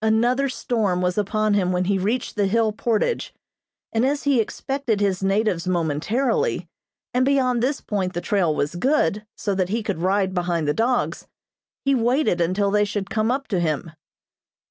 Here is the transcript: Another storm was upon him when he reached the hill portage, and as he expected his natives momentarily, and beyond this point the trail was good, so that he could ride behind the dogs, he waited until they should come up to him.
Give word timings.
Another 0.00 0.48
storm 0.48 1.02
was 1.02 1.18
upon 1.18 1.52
him 1.52 1.70
when 1.70 1.84
he 1.84 1.98
reached 1.98 2.36
the 2.36 2.46
hill 2.46 2.72
portage, 2.72 3.34
and 3.92 4.06
as 4.06 4.22
he 4.22 4.40
expected 4.40 4.98
his 4.98 5.22
natives 5.22 5.68
momentarily, 5.68 6.66
and 7.12 7.26
beyond 7.26 7.62
this 7.62 7.82
point 7.82 8.14
the 8.14 8.22
trail 8.22 8.54
was 8.54 8.76
good, 8.76 9.26
so 9.36 9.54
that 9.54 9.68
he 9.68 9.82
could 9.82 9.98
ride 9.98 10.32
behind 10.32 10.66
the 10.66 10.72
dogs, 10.72 11.26
he 11.84 11.94
waited 11.94 12.40
until 12.40 12.70
they 12.70 12.86
should 12.86 13.10
come 13.10 13.30
up 13.30 13.46
to 13.48 13.60
him. 13.60 13.90